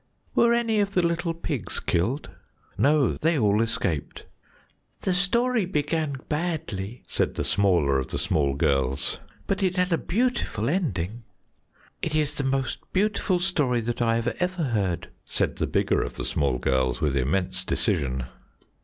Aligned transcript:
"Were 0.33 0.51
any 0.51 0.79
of 0.79 0.95
the 0.95 1.03
little 1.03 1.35
pigs 1.35 1.79
killed?" 1.79 2.31
"No, 2.75 3.11
they 3.11 3.37
all 3.37 3.61
escaped." 3.61 4.25
"The 5.01 5.13
story 5.13 5.65
began 5.67 6.15
badly," 6.27 7.03
said 7.07 7.35
the 7.35 7.43
smaller 7.43 7.99
of 7.99 8.07
the 8.07 8.17
small 8.17 8.55
girls, 8.55 9.19
"but 9.45 9.61
it 9.61 9.75
had 9.77 9.93
a 9.93 9.99
beautiful 9.99 10.69
ending." 10.69 11.21
"It 12.01 12.15
is 12.15 12.33
the 12.33 12.43
most 12.43 12.79
beautiful 12.91 13.37
story 13.39 13.79
that 13.81 14.01
I 14.01 14.17
ever 14.17 14.63
heard," 14.63 15.09
said 15.25 15.57
the 15.57 15.67
bigger 15.67 16.01
of 16.01 16.15
the 16.15 16.25
small 16.25 16.57
girls, 16.57 16.99
with 16.99 17.15
immense 17.15 17.63
decision. 17.63 18.23